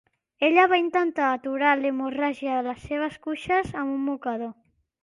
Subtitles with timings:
[0.45, 4.57] Ella va intentar aturar l'hemorràgia de les seves cuixes amb un mocador.